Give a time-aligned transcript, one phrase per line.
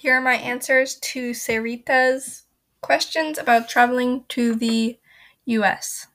[0.00, 2.46] Here are my answers to Sarita's
[2.80, 4.98] questions about traveling to the
[5.44, 6.06] US.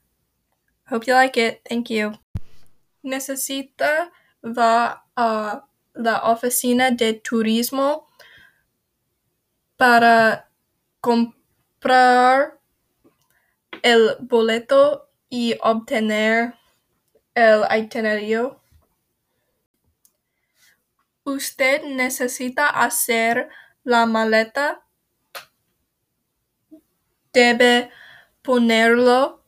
[0.88, 1.61] Hope you like it.
[1.69, 2.13] Thank you.
[3.06, 4.09] Necesita
[4.43, 5.61] va a
[5.93, 8.07] la oficina de turismo
[9.78, 10.50] para
[11.00, 12.58] comprar
[13.84, 16.56] el boleto y obtener
[17.36, 18.60] el itinerario.
[21.24, 23.48] Usted necesita hacer
[23.86, 24.82] la maleta.
[27.32, 27.92] Debe
[28.42, 29.43] ponerlo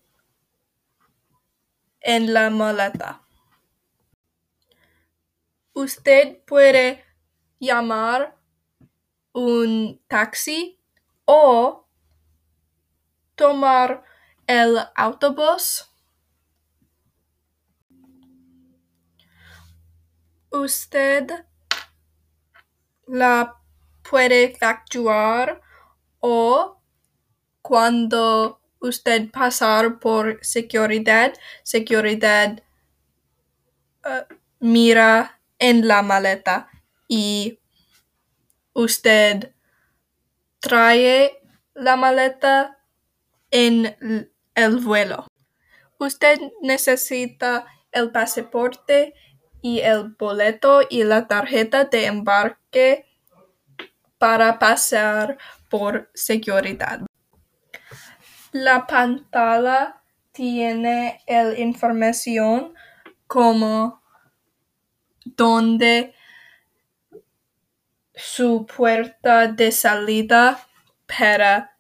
[2.02, 3.22] en la maleta.
[5.74, 7.04] Usted puede
[7.60, 8.38] llamar
[9.34, 10.80] un taxi
[11.26, 11.88] o
[13.36, 14.04] tomar
[14.48, 15.90] el autobús.
[20.52, 21.46] Usted
[23.08, 23.58] la
[24.10, 25.62] puede facturar
[26.20, 26.80] o
[27.62, 31.34] cuando usted pasar por seguridad,
[31.64, 32.64] seguridad
[34.06, 36.70] uh, mira en la maleta
[37.08, 37.60] y
[38.74, 39.54] usted
[40.60, 41.40] trae
[41.74, 42.78] la maleta
[43.52, 45.28] en el vuelo.
[46.00, 49.14] Usted necesita el pasaporte
[49.62, 53.07] y el boleto y la tarjeta de embarque
[54.18, 55.38] para pasar
[55.70, 57.02] por seguridad.
[58.52, 60.02] La pantalla
[60.32, 62.74] tiene la información
[63.28, 64.02] como
[65.26, 66.16] donde
[68.16, 70.60] su puerta de salida
[71.06, 71.78] para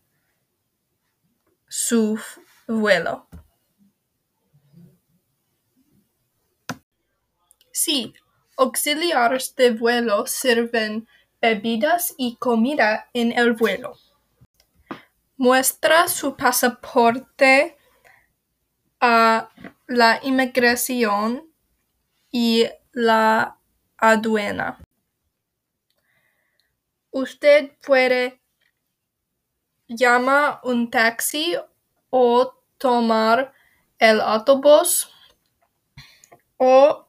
[1.68, 2.20] su
[2.68, 3.28] vuelo.
[7.72, 8.14] Sí,
[8.58, 11.08] auxiliares de vuelo sirven
[11.48, 13.98] bebidas y comida en el vuelo.
[15.38, 17.78] Muestra su pasaporte
[19.00, 19.50] a
[19.88, 21.50] la inmigración
[22.32, 23.58] y la
[23.98, 24.80] aduana.
[27.12, 28.42] Usted puede
[29.88, 31.56] llamar un taxi
[32.10, 33.54] o tomar
[34.00, 35.10] el autobús
[36.58, 37.08] o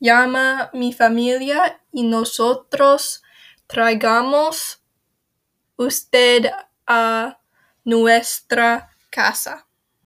[0.00, 3.23] llama mi familia y nosotros
[3.66, 4.82] traigamos
[5.76, 6.50] usted
[6.86, 7.38] a
[7.84, 9.63] nuestra casa.